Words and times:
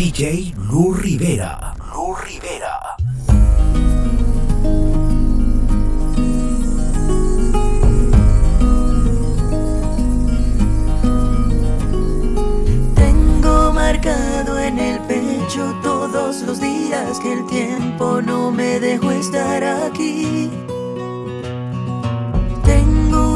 DJ 0.00 0.54
Lu 0.56 0.94
Rivera. 0.94 1.74
Lu 1.92 2.14
Rivera. 2.14 2.96
Tengo 12.94 13.72
marcado 13.74 14.58
en 14.58 14.78
el 14.78 15.00
pecho 15.00 15.78
todos 15.82 16.40
los 16.44 16.58
días 16.62 17.20
que 17.20 17.34
el 17.34 17.46
tiempo 17.48 18.22
no 18.22 18.50
me 18.50 18.80
dejó 18.80 19.10
estar 19.10 19.62
aquí. 19.62 20.50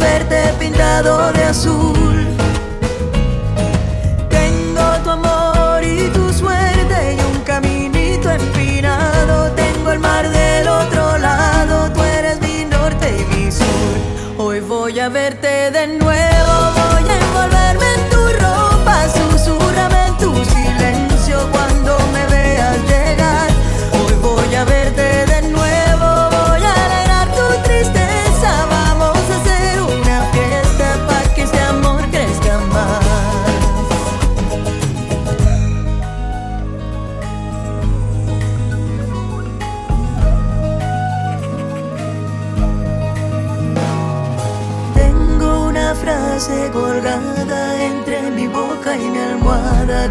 Verte 0.00 0.54
pintado 0.58 1.32
de 1.32 1.44
azul. 1.44 2.26
Tengo 4.28 4.86
tu 5.04 5.10
amor 5.10 5.84
y 5.84 6.08
tu 6.08 6.32
suerte 6.32 7.16
y 7.16 7.20
un 7.32 7.38
caminito 7.44 8.30
empinado. 8.30 9.52
Tengo 9.52 9.92
el 9.92 10.00
mar 10.00 10.28
del 10.28 10.66
otro 10.68 11.18
lado, 11.18 11.92
tú 11.92 12.02
eres 12.02 12.40
mi 12.40 12.64
norte 12.64 13.06
y 13.20 13.24
mi 13.34 13.52
sur. 13.52 13.94
Hoy 14.38 14.60
voy 14.60 14.98
a 14.98 15.08
verte 15.08 15.70
de 15.70 15.86
nuevo, 15.86 16.54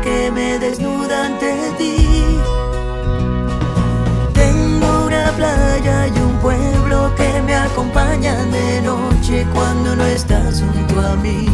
que 0.02 0.32
me 0.32 0.60
desnuda 0.60 1.26
ante 1.26 1.72
ti. 1.78 2.40
Tengo 4.34 5.06
una 5.06 5.32
playa 5.32 6.08
y 6.08 6.20
un 6.20 6.38
pueblo 6.40 7.14
que 7.16 7.42
me 7.42 7.56
acompañan 7.56 8.52
de 8.52 8.82
noche 8.82 9.46
cuando 9.54 9.96
no 9.96 10.06
estás 10.06 10.62
junto 10.62 11.00
a 11.02 11.16
mí. 11.16 11.48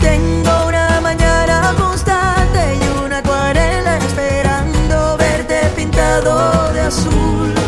Tengo 0.00 0.66
una 0.68 1.00
mañana 1.00 1.74
constante 1.78 2.76
y 2.80 3.04
una 3.04 3.18
acuarela 3.18 3.98
esperando 3.98 5.16
verte 5.16 5.60
pintado 5.76 6.72
de 6.72 6.80
azul. 6.80 7.63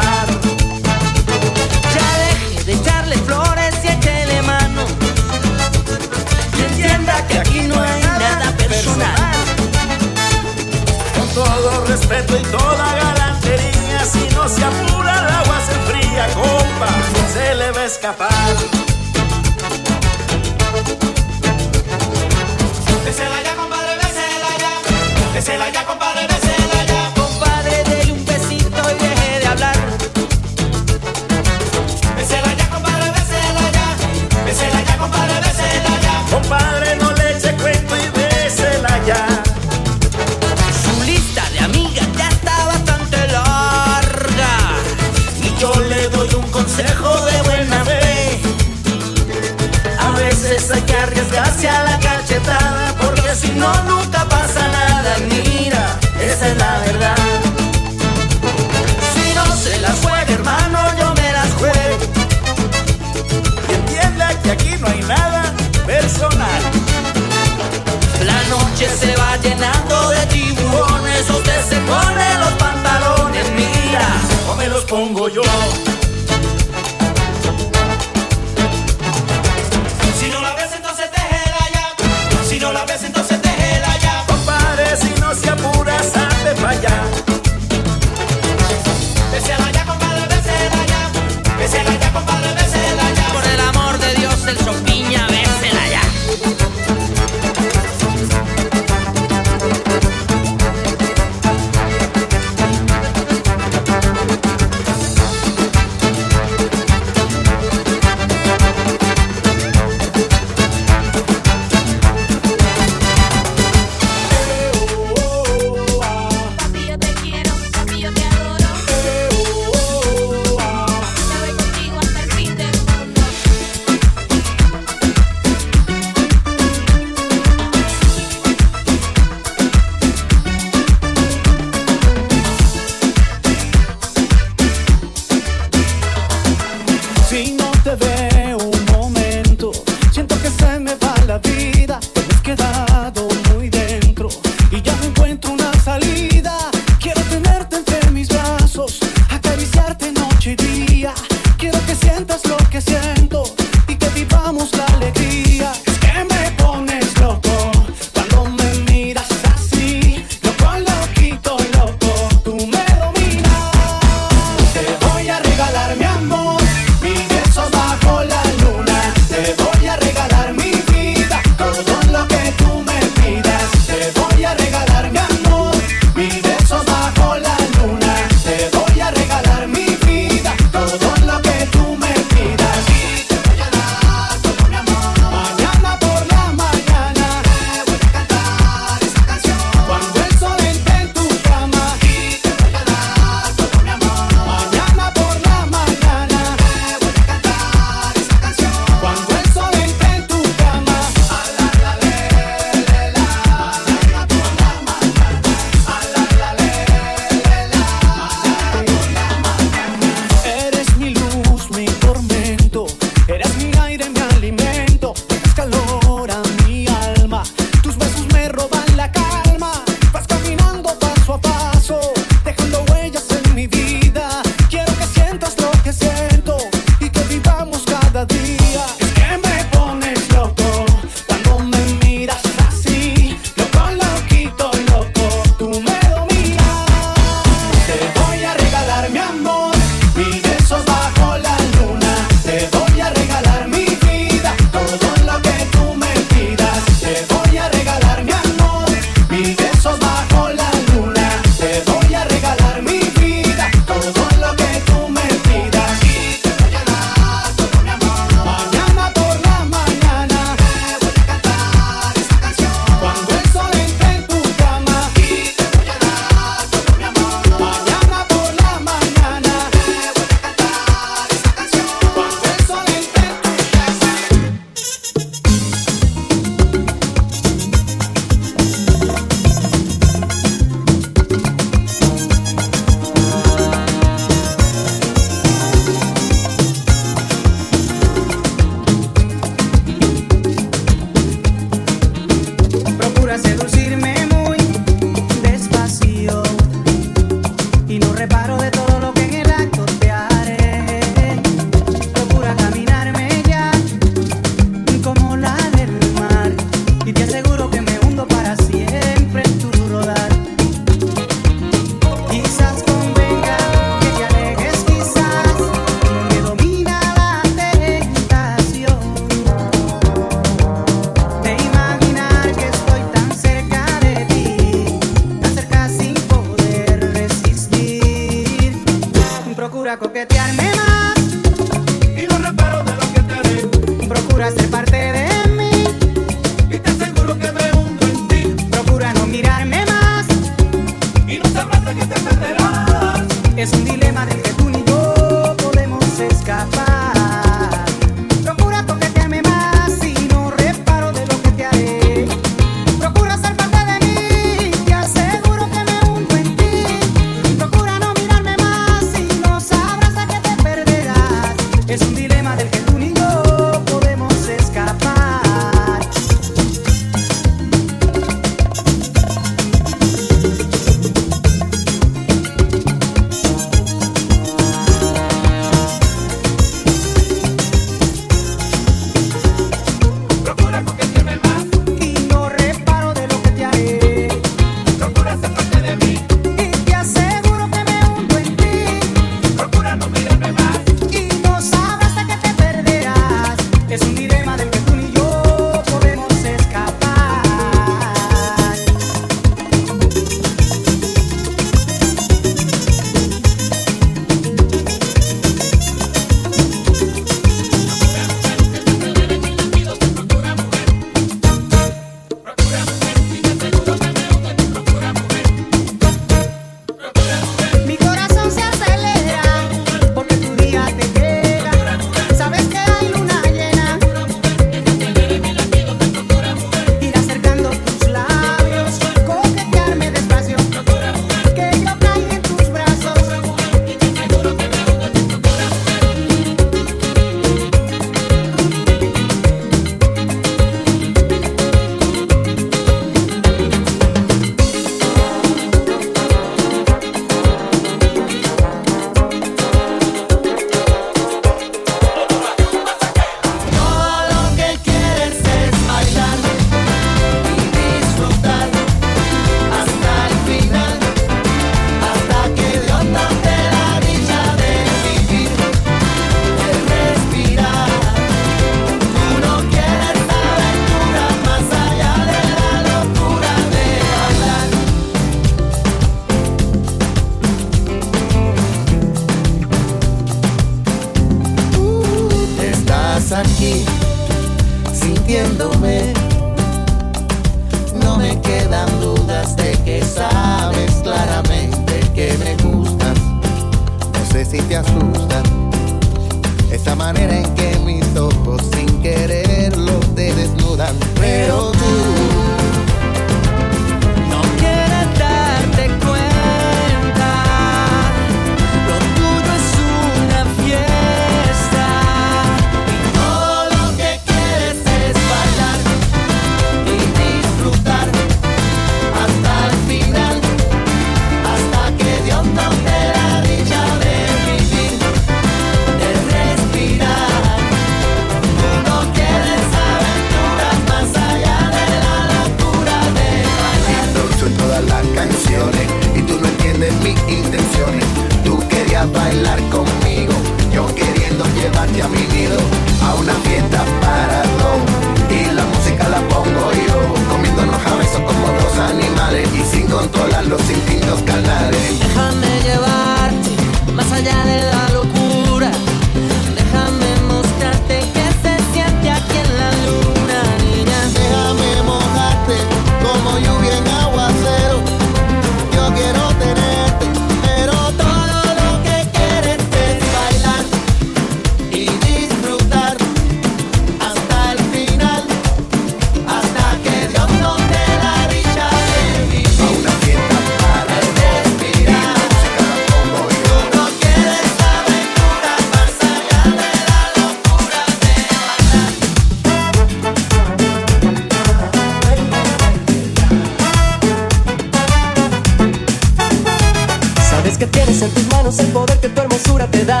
el 598.56 598.68
poder 598.68 598.98
que 598.98 599.10
tu 599.10 599.20
hermosura 599.20 599.66
te 599.66 599.84
da. 599.84 600.00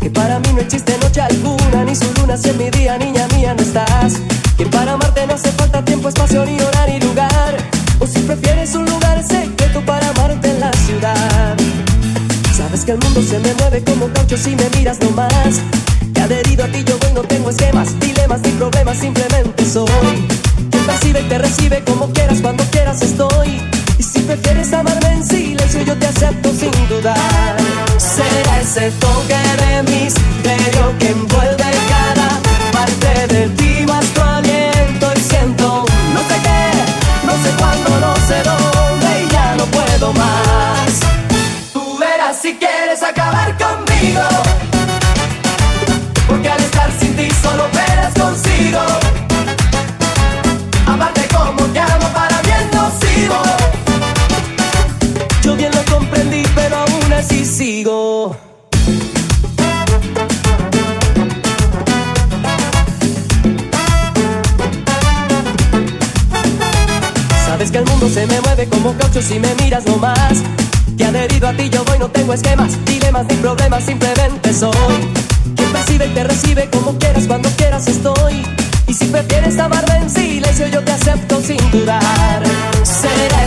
Que 0.00 0.08
para 0.08 0.38
mí 0.38 0.48
no 0.54 0.60
existe 0.62 0.96
noche 0.96 1.20
alguna, 1.20 1.84
ni 1.84 1.94
su 1.94 2.10
luna 2.14 2.34
si 2.38 2.50
mi 2.52 2.70
día, 2.70 2.96
niña 2.96 3.28
mía, 3.36 3.54
no 3.54 3.62
estás. 3.62 4.14
Que 4.56 4.64
para 4.64 4.92
amarte 4.92 5.26
no 5.26 5.34
hace 5.34 5.52
falta 5.52 5.84
tiempo, 5.84 6.08
espacio, 6.08 6.46
ni 6.46 6.58
hora, 6.58 6.86
ni 6.86 6.98
lugar. 7.00 7.54
O 7.98 8.06
si 8.06 8.20
prefieres 8.20 8.74
un 8.74 8.86
lugar 8.86 9.22
secreto 9.22 9.84
para 9.84 10.08
amarte 10.08 10.50
en 10.52 10.60
la 10.60 10.72
ciudad. 10.72 11.54
Sabes 12.56 12.84
que 12.86 12.92
el 12.92 12.98
mundo 12.98 13.20
se 13.22 13.38
me 13.40 13.52
mueve 13.54 13.84
como 13.84 14.08
caucho 14.08 14.38
si 14.38 14.56
me 14.56 14.70
miras 14.78 14.98
nomás. 15.00 15.60
Que 16.14 16.22
adherido 16.22 16.64
a 16.64 16.68
ti 16.68 16.82
yo 16.82 16.96
voy, 16.98 17.12
no 17.12 17.22
tengo 17.22 17.50
esquemas, 17.50 17.88
dilemas 18.00 18.40
ni 18.40 18.52
problemas, 18.52 18.96
simplemente 18.96 19.66
soy. 19.66 20.26
Quien 20.70 20.86
recibe, 20.86 21.22
te 21.24 21.36
recibe 21.36 21.84
como 21.84 22.10
quieras, 22.10 22.40
cuando 22.40 22.64
quieras 22.70 23.02
estoy. 23.02 23.60
Y 23.98 24.02
si 24.02 24.20
prefieres 24.20 24.72
amarme 24.72 25.08
en 25.12 25.26
silencio, 25.26 25.82
yo 25.82 25.94
te 25.98 26.06
acepto 26.06 26.50
sin 26.54 26.72
dudar. 26.88 27.65
Será 27.98 28.60
ese 28.60 28.90
toque 29.00 29.34
de 29.58 29.82
que 30.42 30.65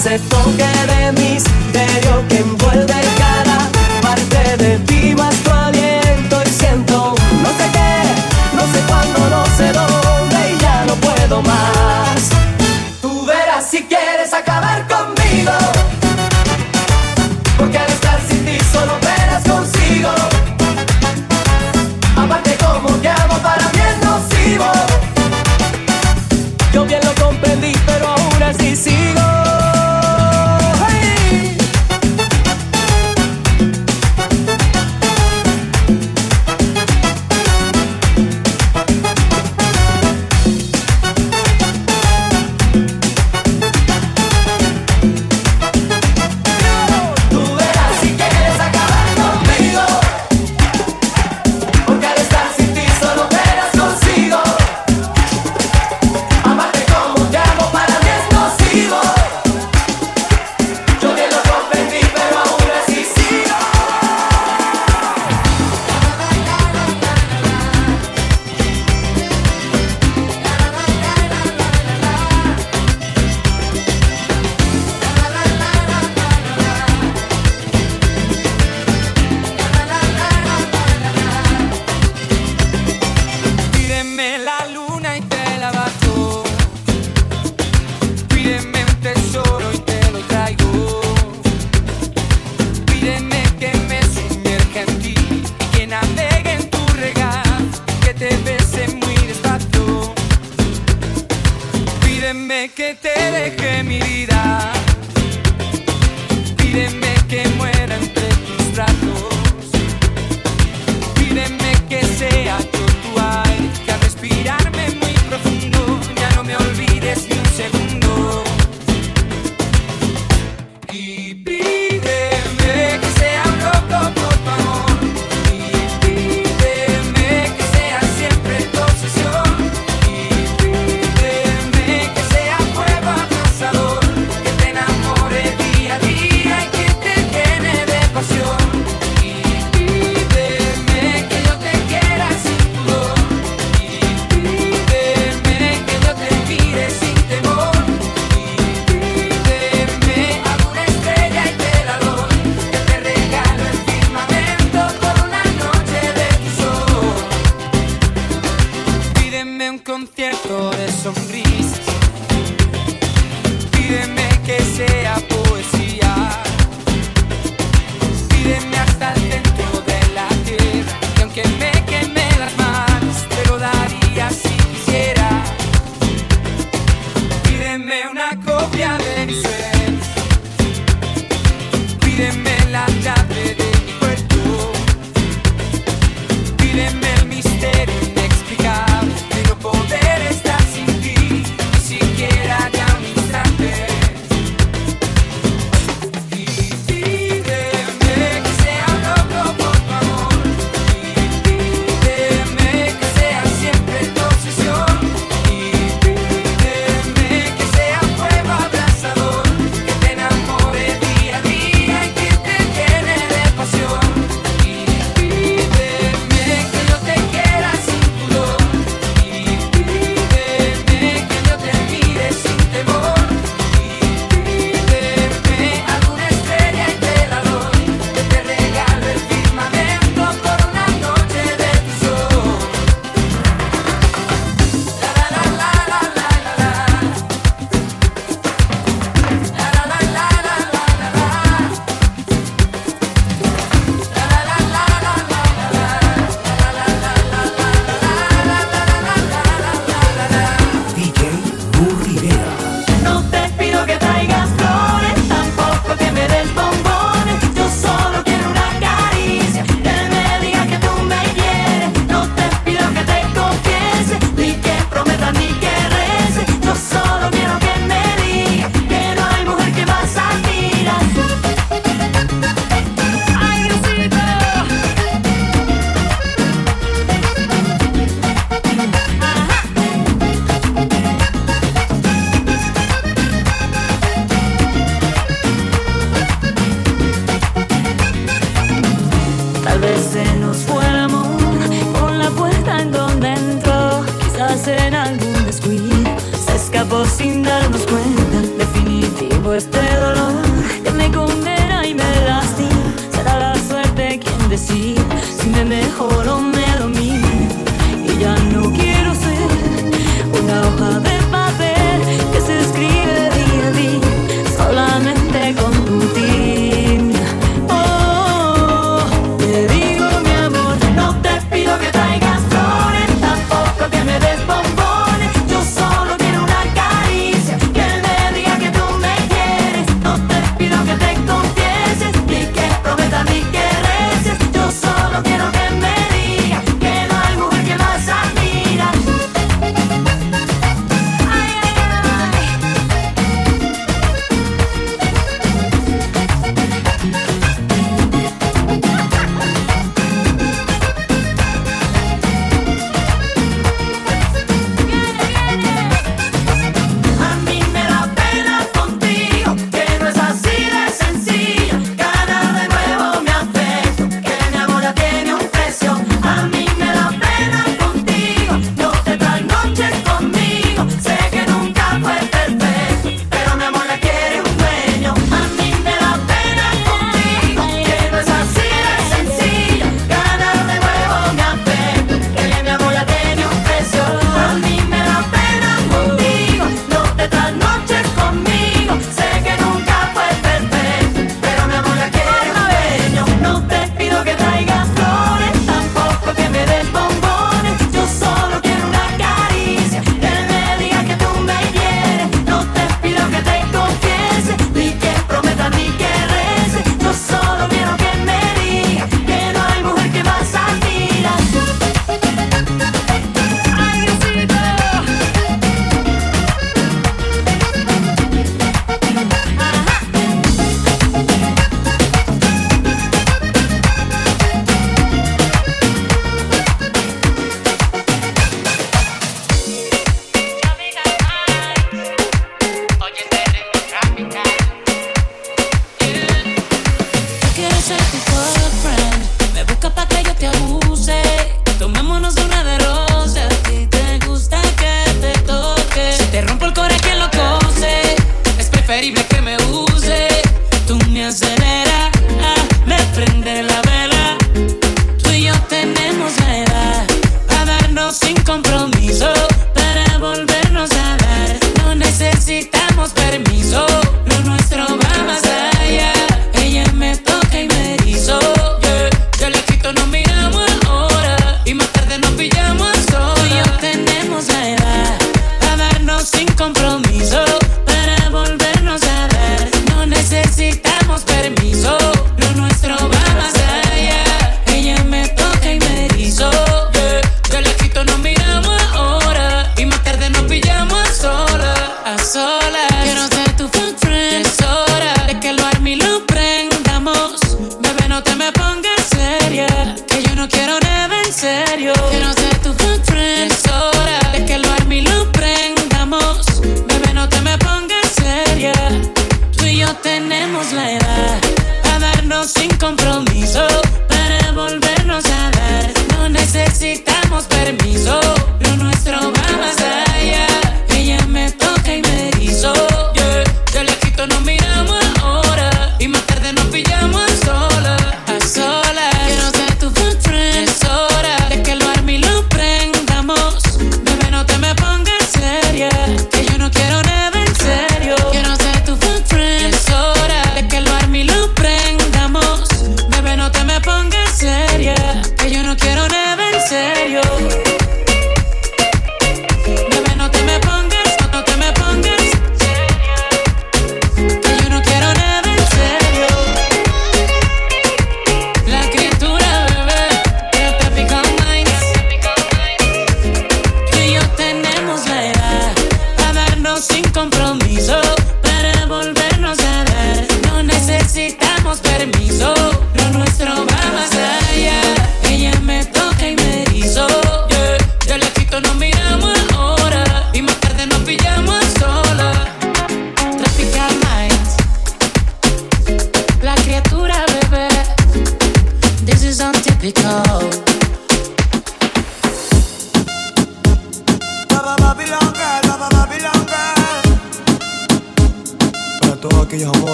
Será 0.00 0.14
ese 0.14 0.79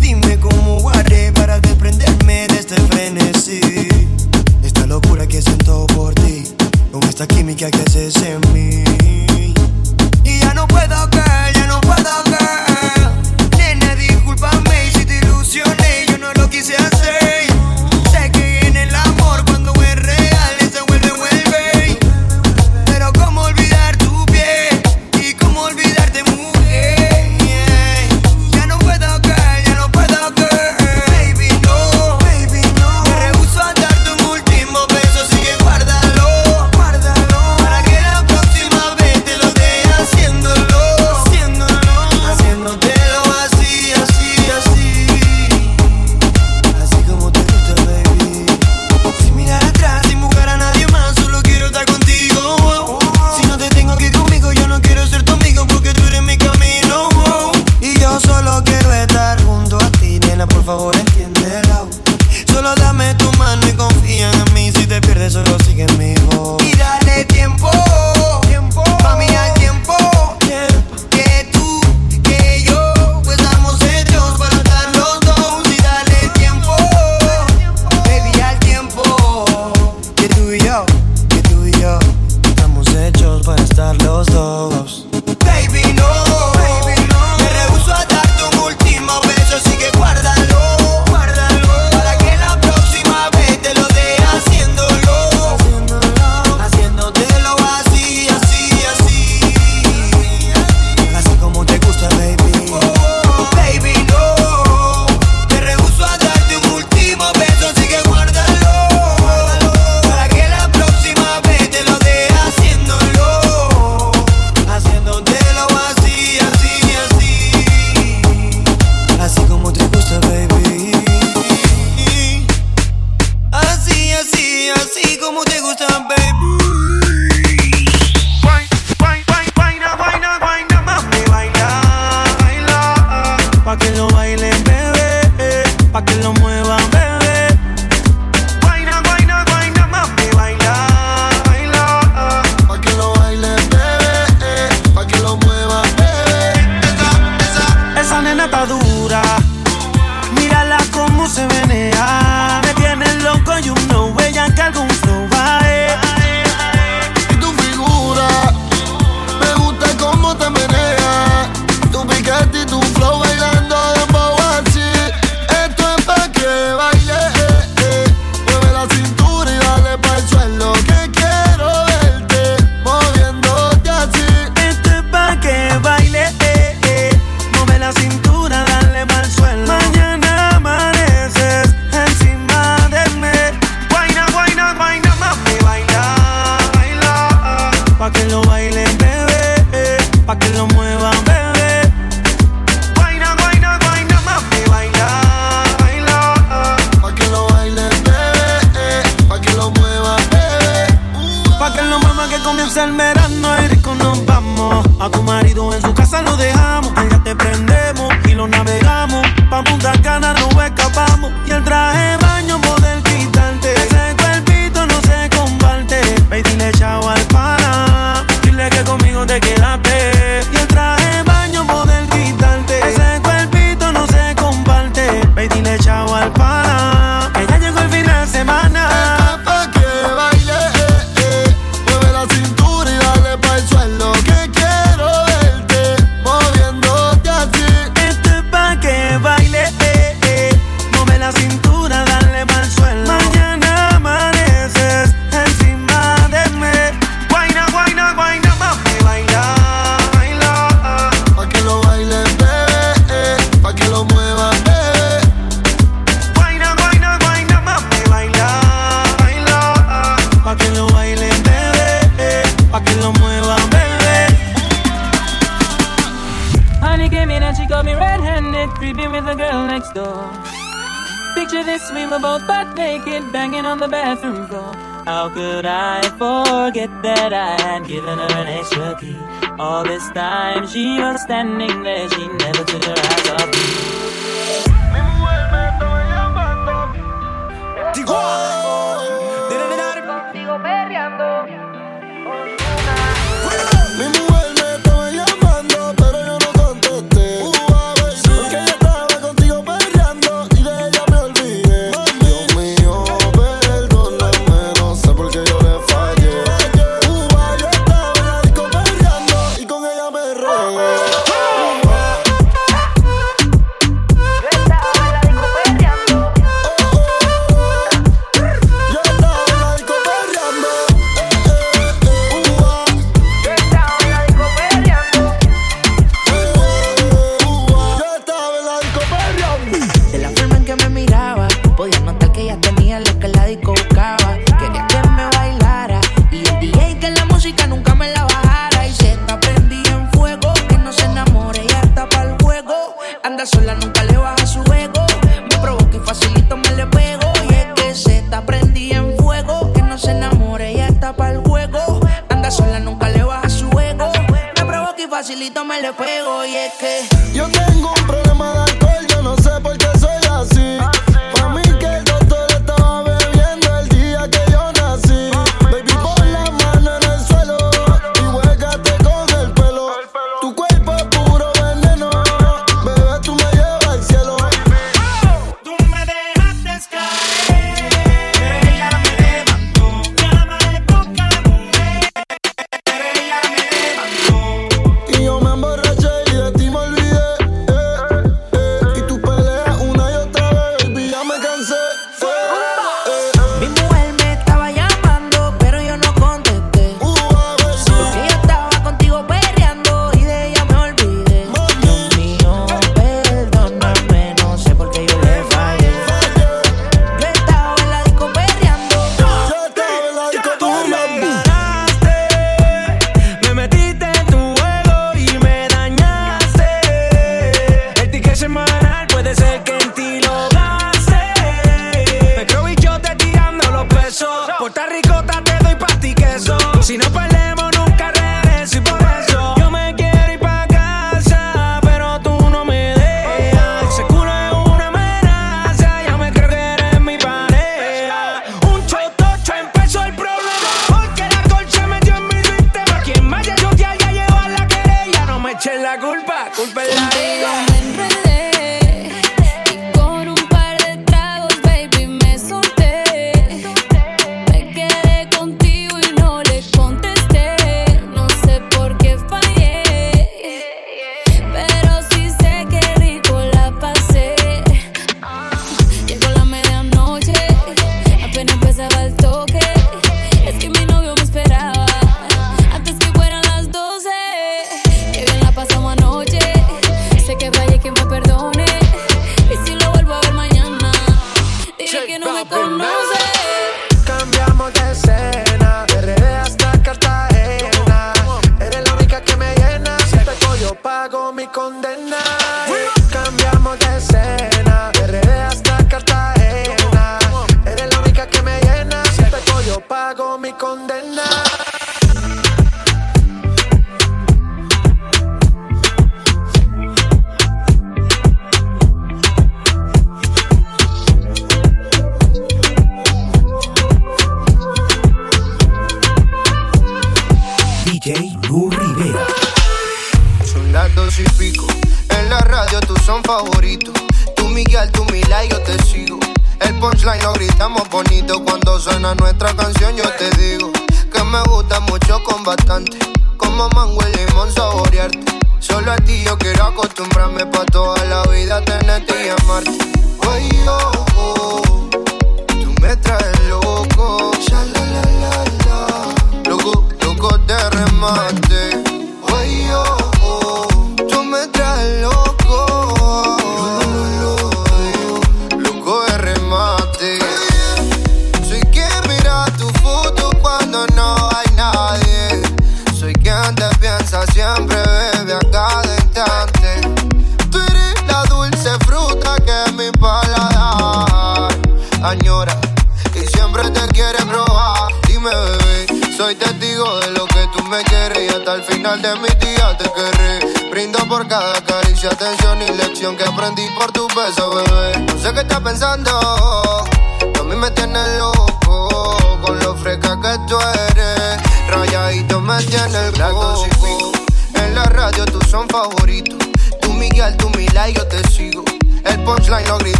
Dime 0.00 0.38
cómo 0.38 0.90
haré 0.90 1.32
para 1.32 1.58
desprenderme 1.60 2.46
de 2.48 2.58
este 2.58 2.76
frenesí. 2.88 3.60
Esta 4.62 4.86
locura 4.86 5.26
que 5.26 5.40
siento 5.40 5.86
por 5.88 6.14
ti, 6.14 6.44
con 6.90 7.02
esta 7.04 7.26
química 7.26 7.70
que 7.70 7.82
haces 7.82 8.16
en 8.22 8.40
mí. 8.52 8.84
Y 10.24 10.38
ya 10.40 10.54
no 10.54 10.66
puedo 10.66 11.08
que, 11.10 11.22
ya 11.54 11.66
no 11.66 11.80
puedo 11.80 12.24
que. 12.24 13.56
Nena, 13.56 13.94
discúlpame 13.94 14.90
si 14.92 15.04
te 15.04 15.18
ilusioné. 15.18 15.91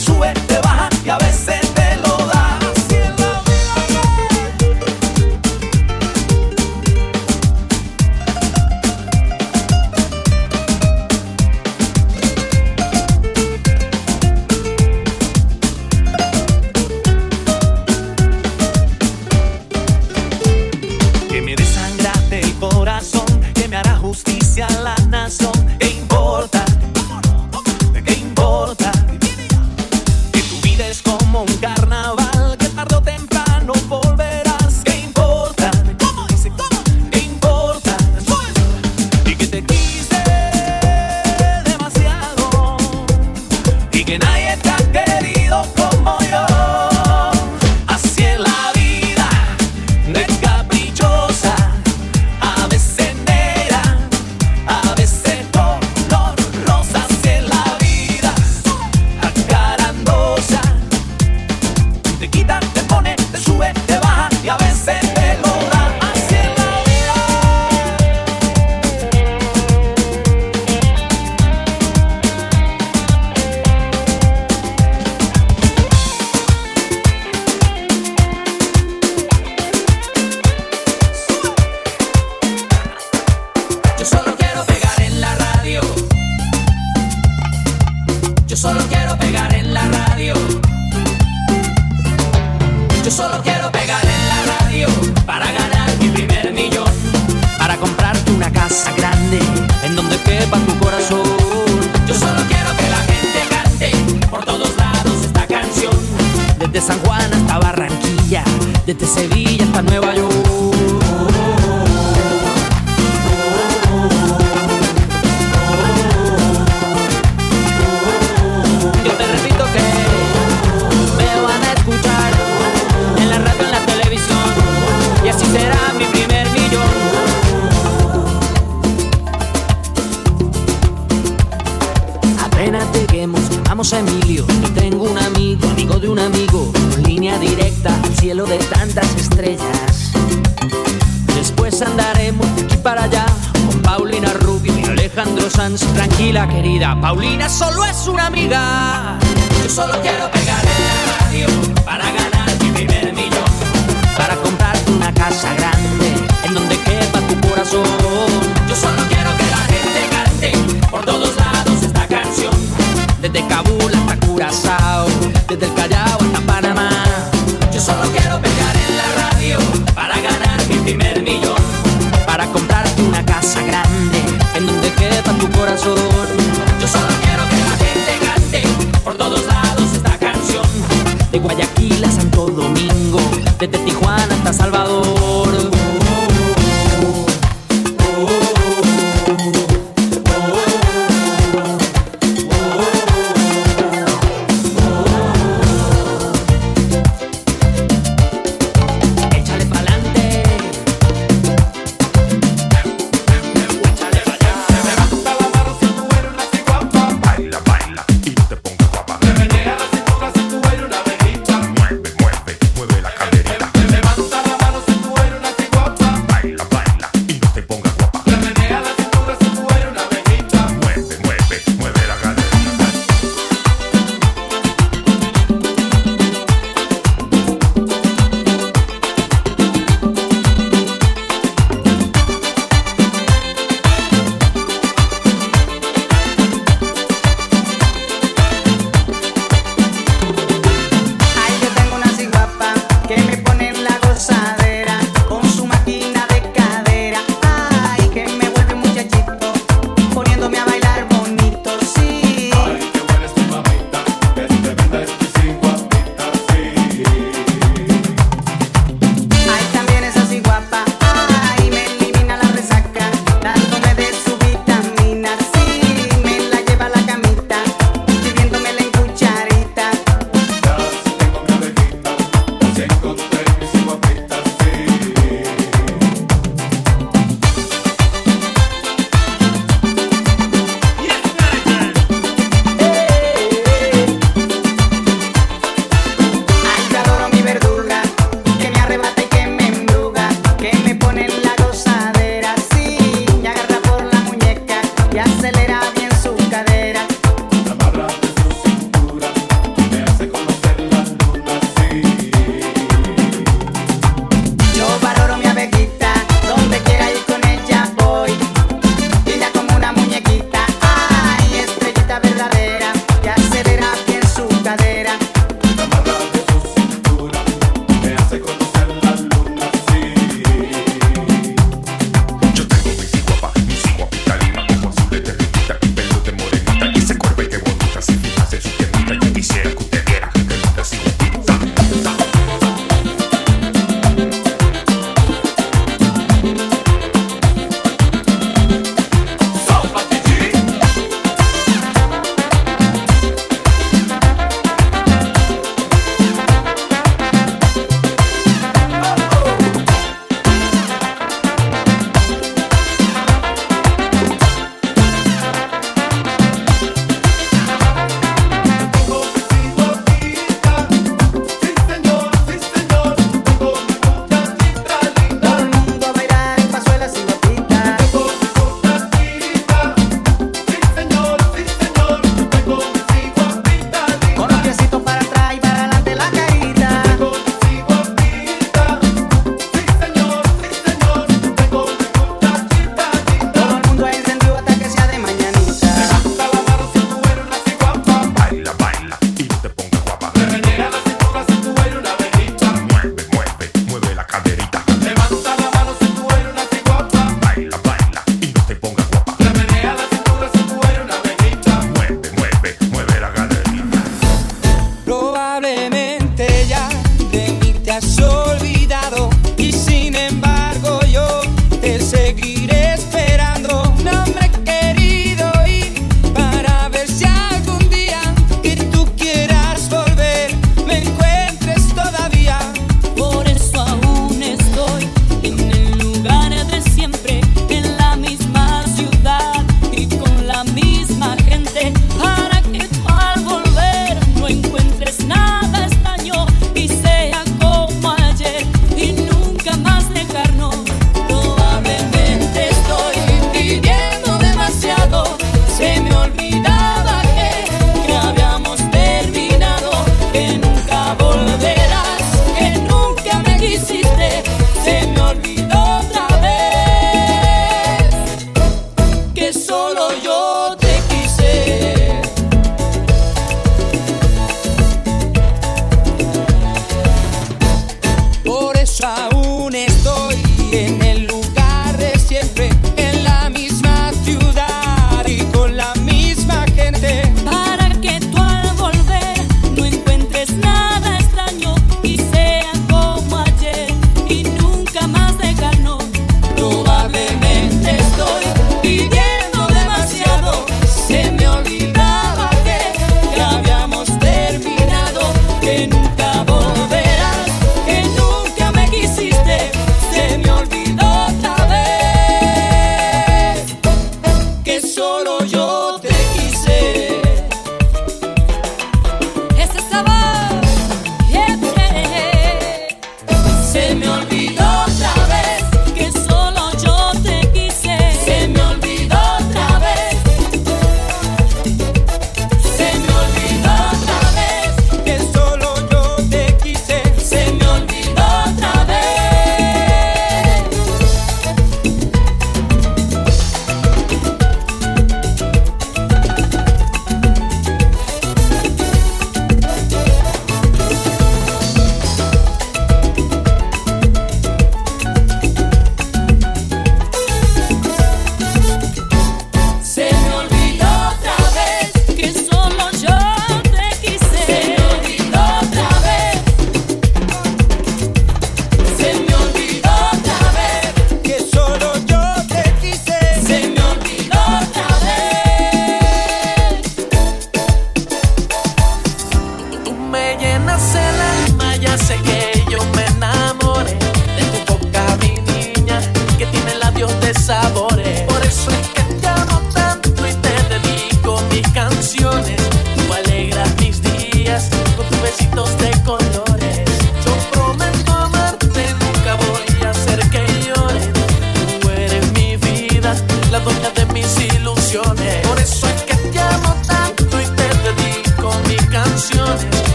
Sube, 0.00 0.32
baja 0.48 0.69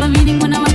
Está 0.00 0.10
pa' 0.10 0.18
mí, 0.18 0.24
ninguna 0.24 0.60
va 0.60 0.66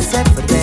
hacer 0.00 0.24
perder. 0.34 0.59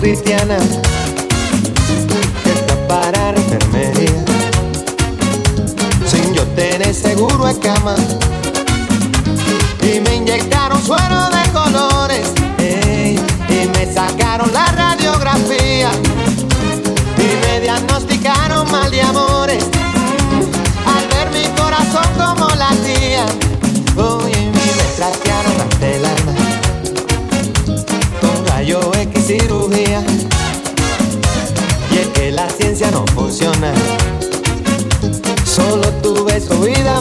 cristiana 0.00 0.56
está 2.44 2.88
para 2.88 3.30
enfermería. 3.30 4.24
Sin 6.06 6.34
yo 6.34 6.44
tener 6.48 6.94
seguro 6.94 7.46
a 7.46 7.54
cama. 7.58 7.96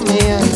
casamento. 0.06 0.47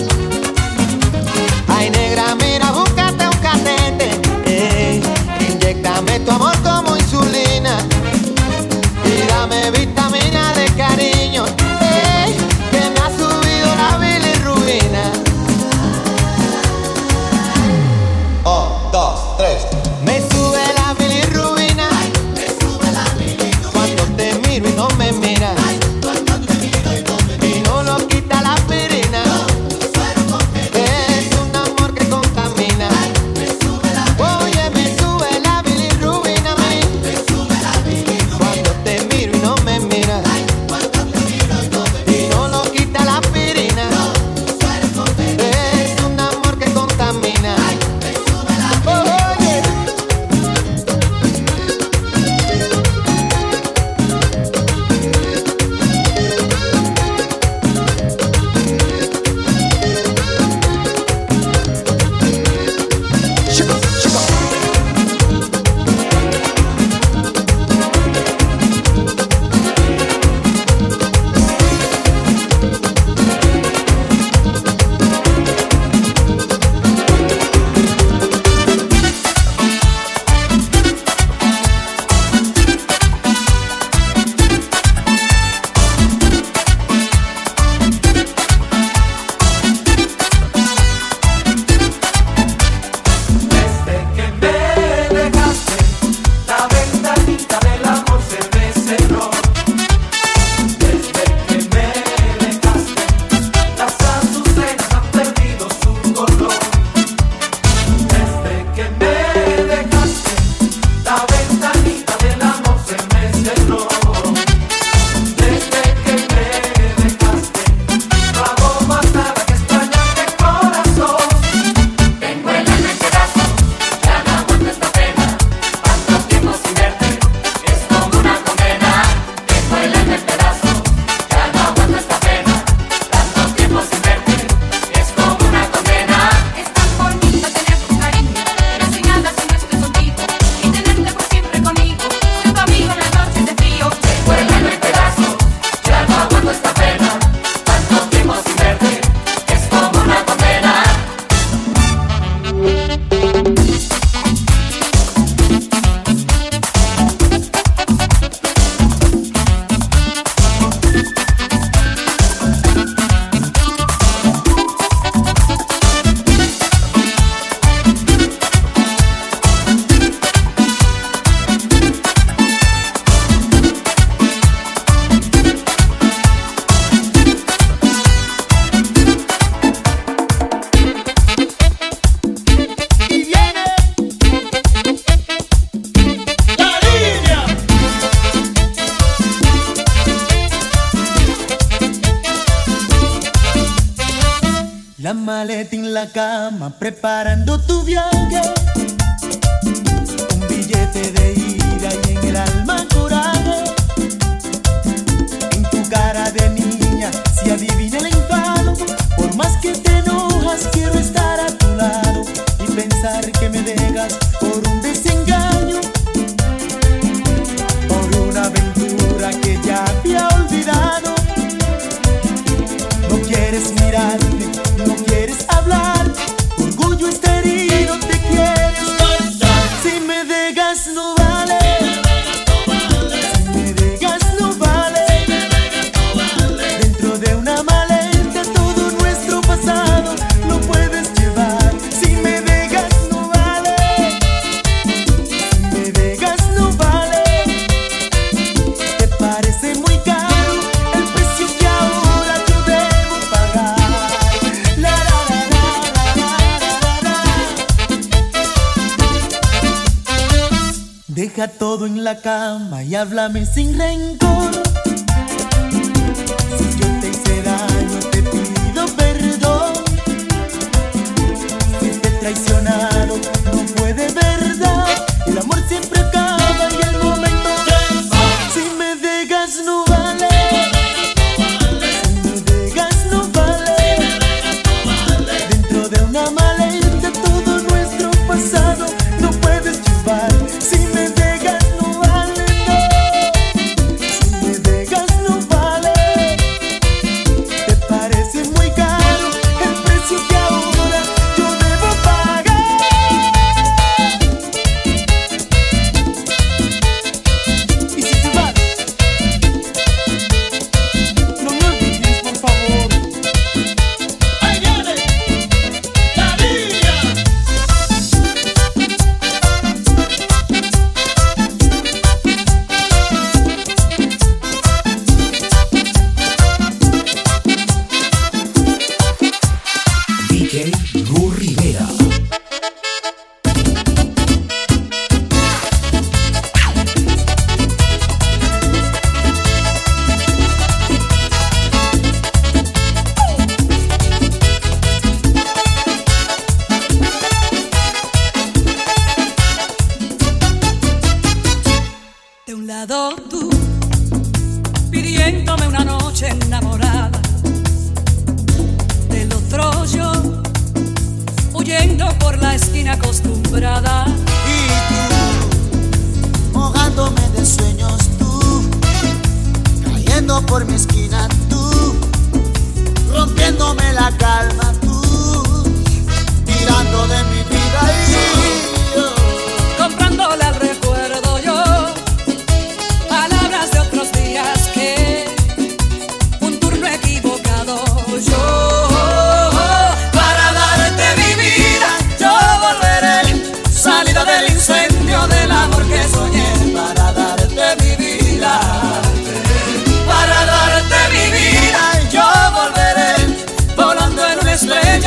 preparando 196.80 197.60
tu 197.60 197.81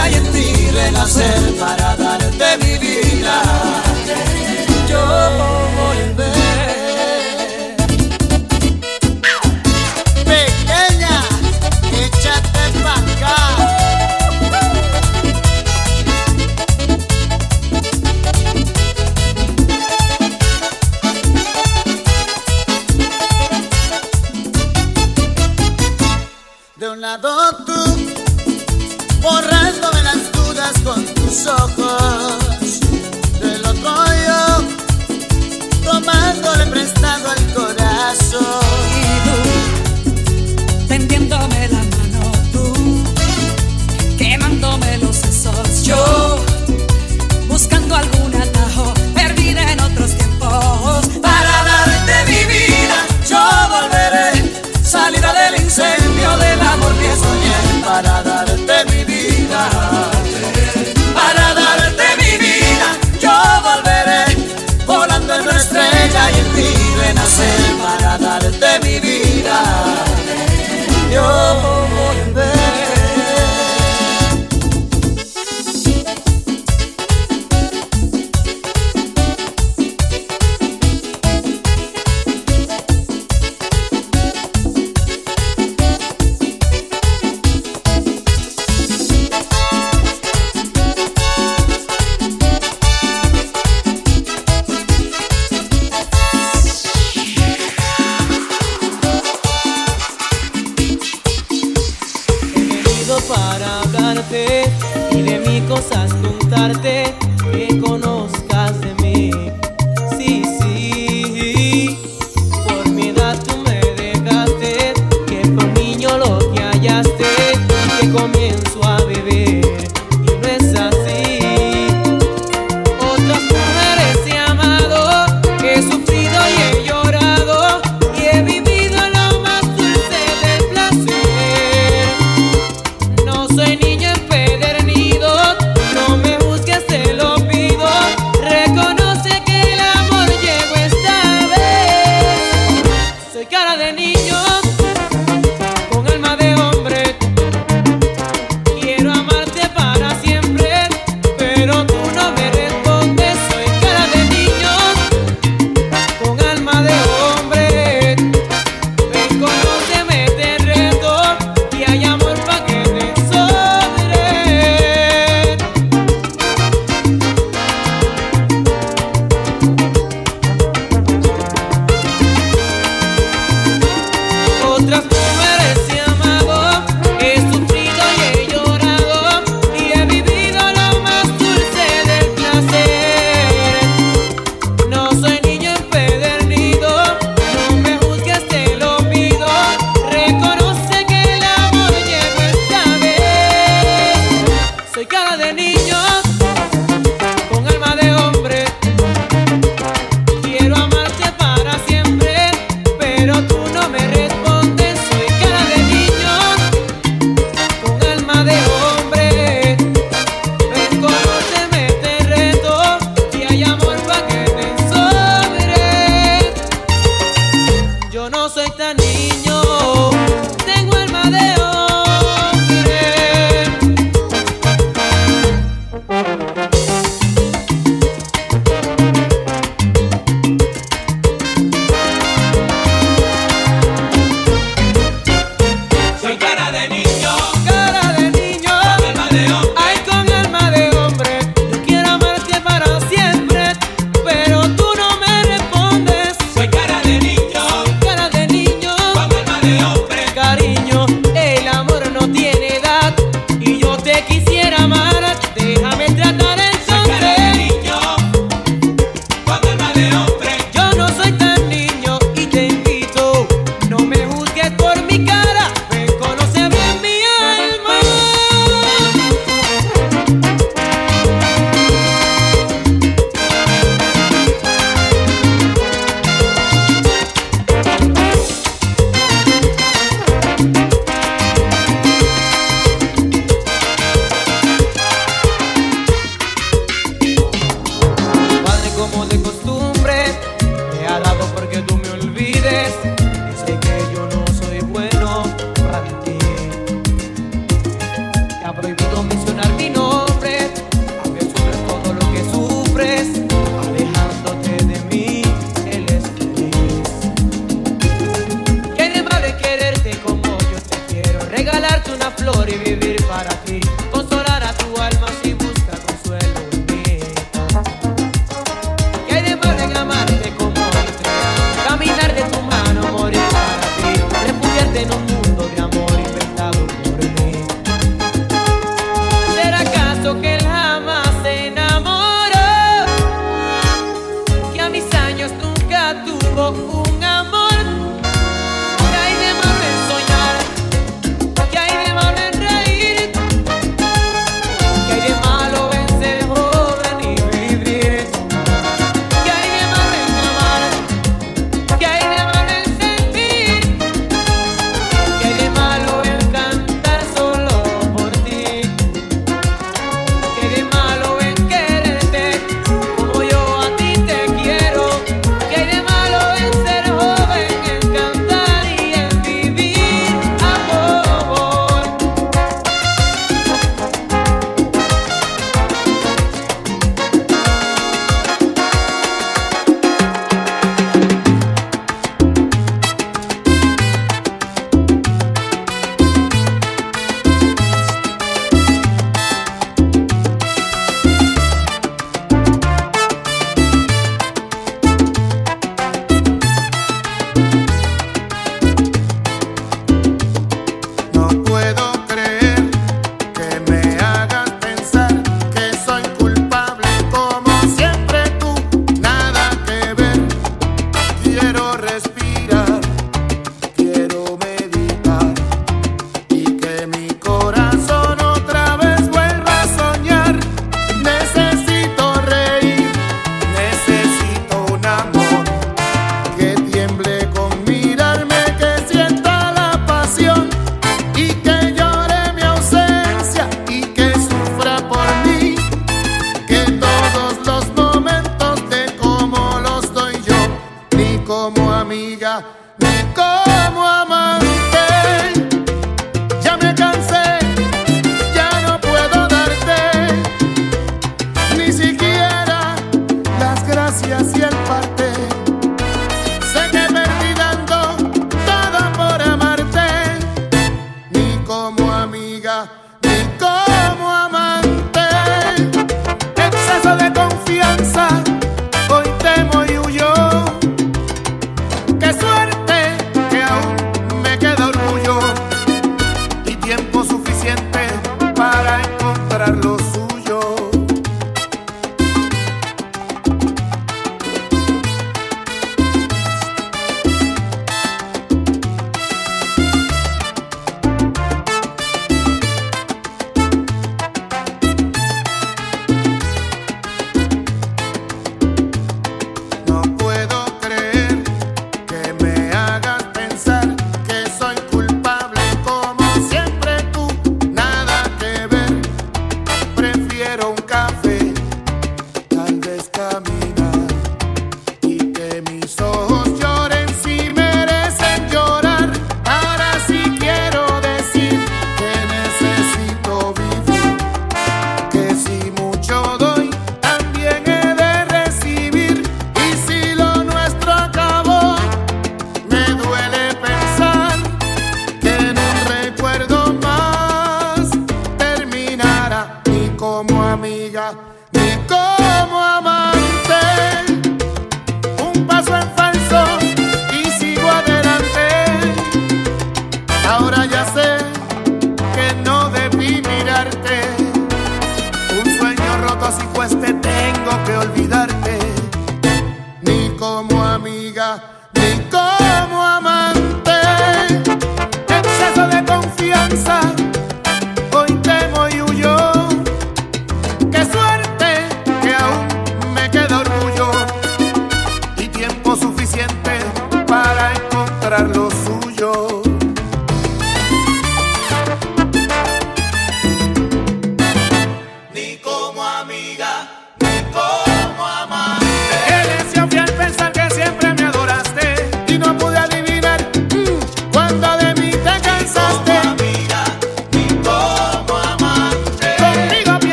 una 0.00 0.08
estrella 0.08 0.08
y 0.08 0.14
en 0.14 0.32
ti 0.32 0.70
renacer. 0.70 1.56
Para 1.58 1.96
darte 1.96 2.58
mi 2.58 2.78
vida, 2.78 3.42
yo 4.88 5.59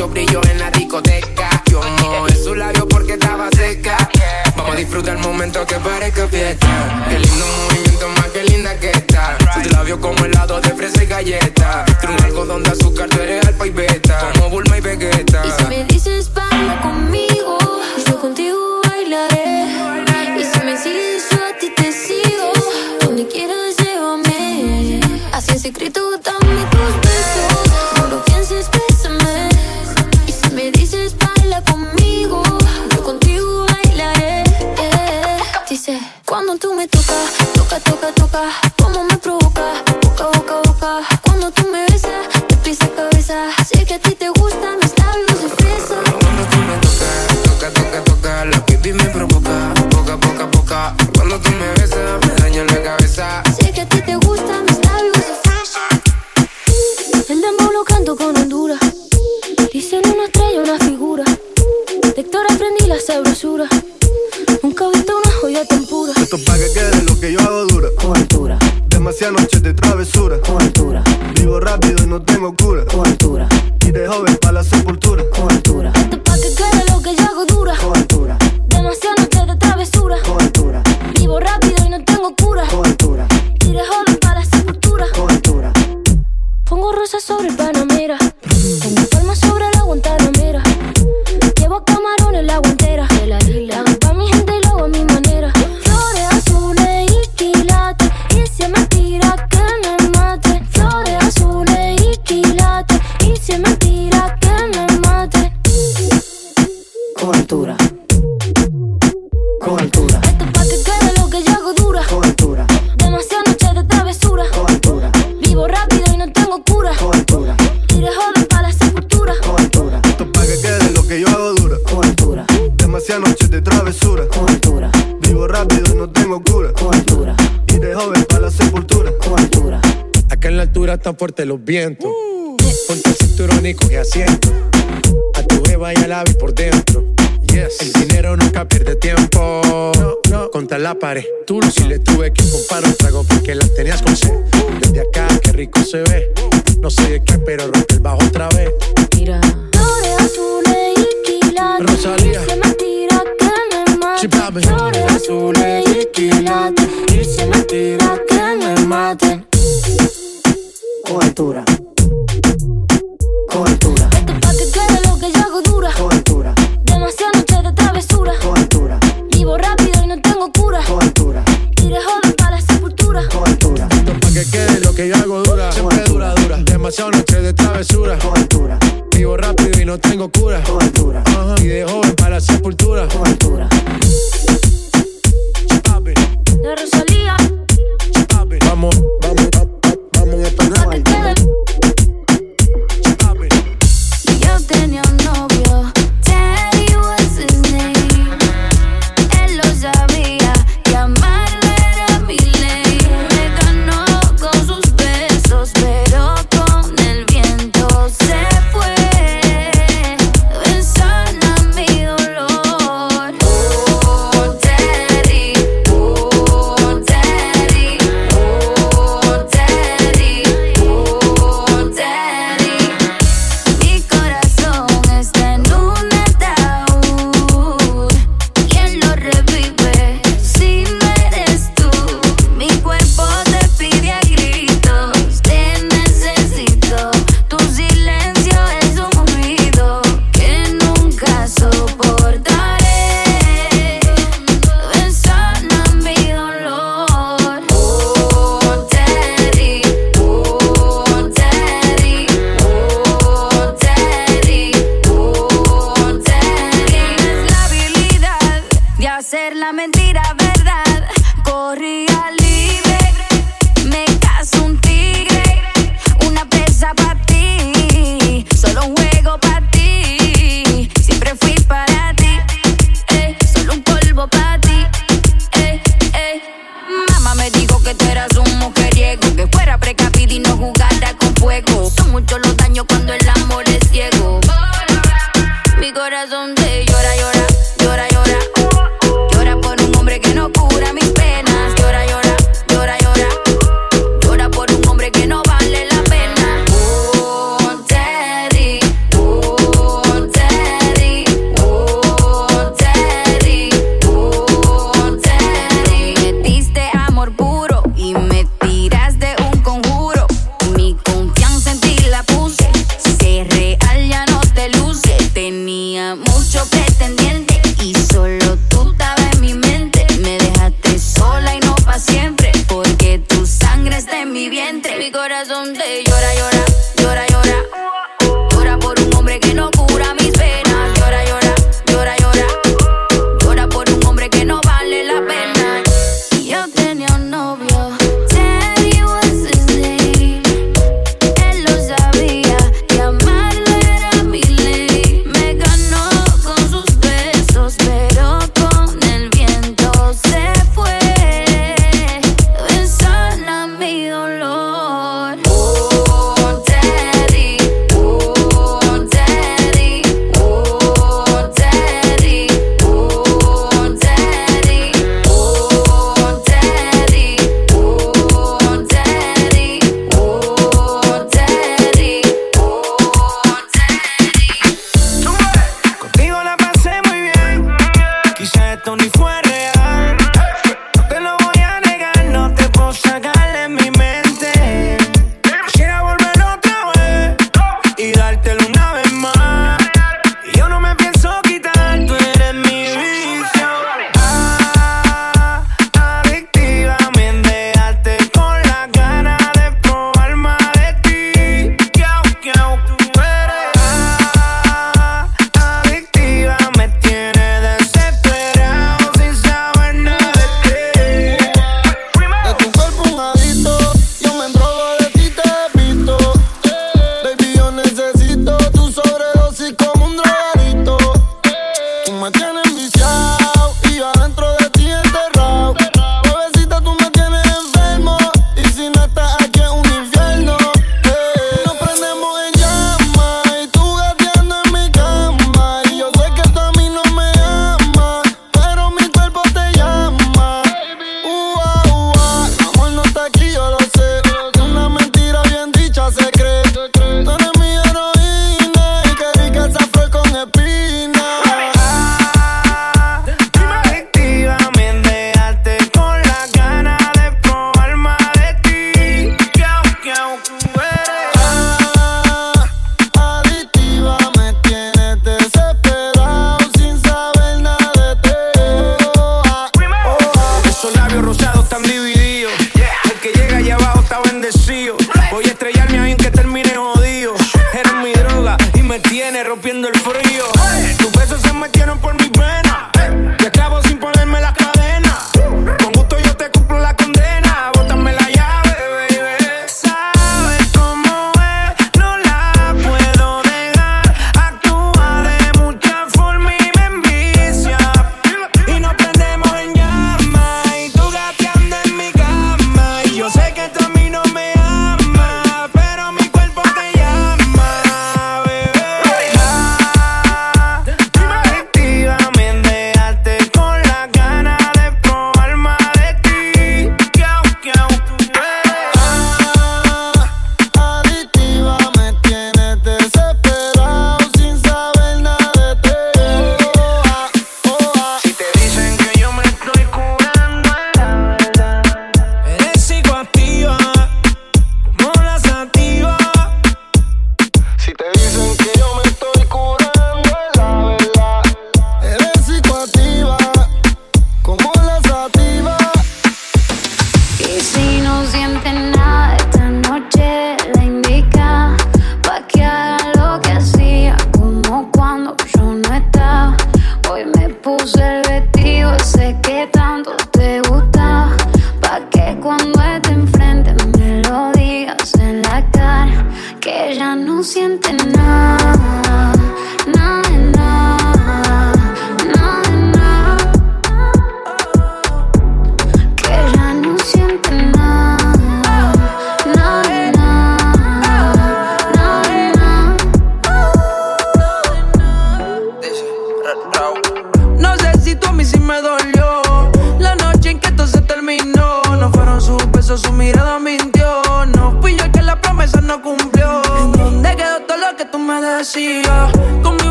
mucho 0.00 0.08
brillo 0.08 0.40
en 0.50 0.58
la 0.58 0.69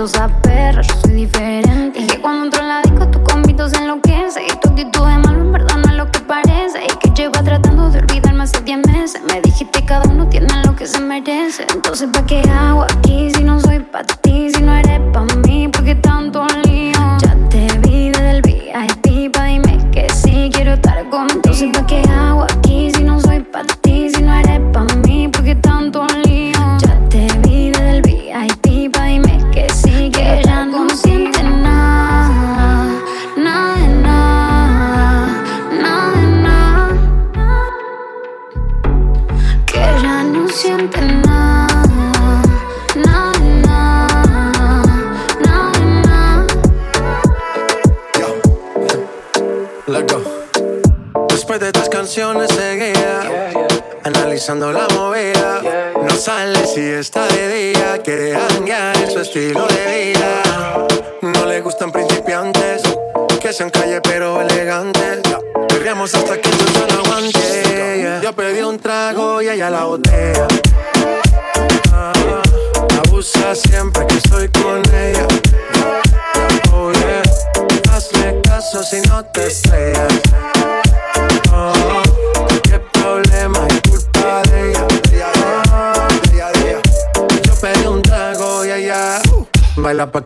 Pelos 0.00 0.14
abertos, 0.14 1.04
universo 1.04 1.39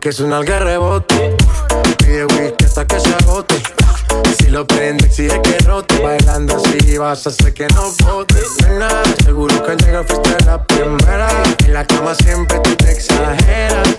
que 0.05 0.11
su 0.11 0.27
nalga 0.27 0.59
rebote. 0.59 1.35
Pide 1.97 2.25
whisky 2.25 2.63
hasta 2.63 2.85
que 2.85 2.99
se 2.99 3.11
agote. 3.23 3.55
Si 4.37 4.51
lo 4.51 4.67
prende, 4.67 5.07
exige 5.07 5.41
que 5.41 5.57
rote. 5.65 5.97
Bailando 5.97 6.57
así 6.57 6.95
vas 6.99 7.25
a 7.25 7.31
hacer 7.31 7.51
que 7.55 7.65
no 7.69 7.91
bote. 8.05 8.35
Nena, 8.67 8.87
seguro 9.23 9.63
que 9.63 9.71
al 9.71 9.77
llegar 9.77 10.05
fuiste 10.05 10.45
la 10.45 10.63
primera. 10.63 11.27
En 11.65 11.73
la 11.73 11.87
cama 11.87 12.13
siempre 12.13 12.59
tú 12.59 12.75
te 12.75 12.91
exageras. 12.91 13.95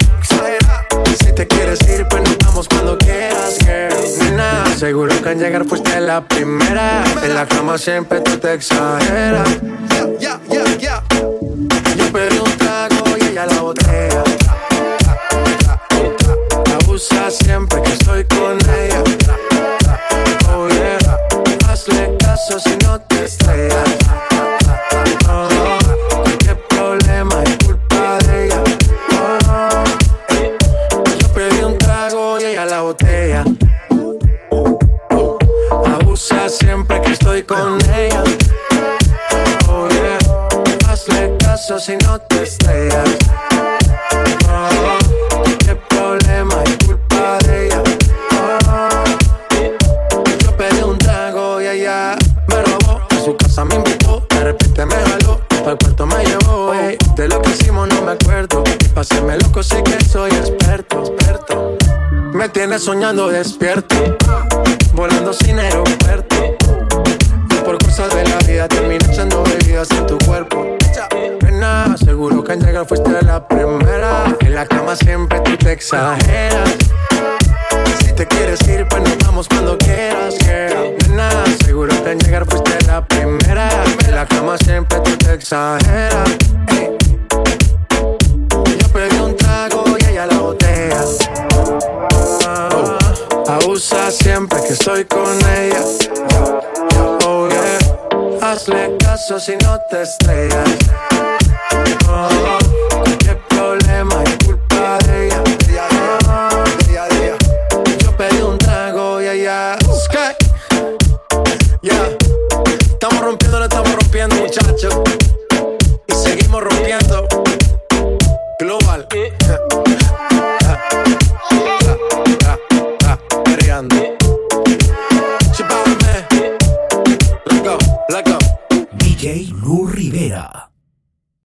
Si 1.18 1.32
te 1.32 1.44
quieres 1.48 1.80
ir, 1.88 2.06
pues 2.08 2.22
nos 2.22 2.38
vamos 2.38 2.68
cuando 2.68 2.96
quieras, 2.98 3.58
girl. 3.58 4.30
Nena, 4.30 4.64
seguro 4.78 5.20
que 5.20 5.28
al 5.28 5.38
llegar 5.40 5.64
fuiste 5.64 6.00
la 6.00 6.20
primera. 6.20 7.02
En 7.24 7.34
la 7.34 7.46
cama 7.46 7.78
siempre 7.78 8.20
tú 8.20 8.38
te 8.38 8.54
exageras. 8.54 8.75